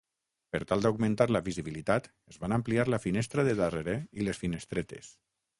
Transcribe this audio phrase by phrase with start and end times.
[0.53, 5.17] Per tal d'augmentar la visibilitat es van ampliar la finestra de darrere i les finestretes.